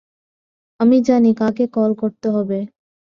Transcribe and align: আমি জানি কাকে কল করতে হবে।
আমি 0.79 0.97
জানি 1.01 1.31
কাকে 1.33 1.65
কল 1.73 1.91
করতে 1.93 2.27
হবে। 2.29 2.59